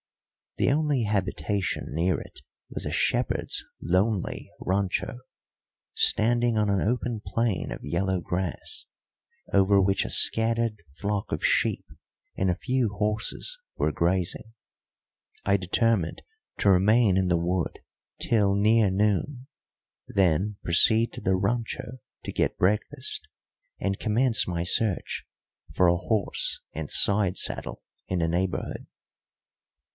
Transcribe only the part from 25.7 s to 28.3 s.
for a horse and side saddle in the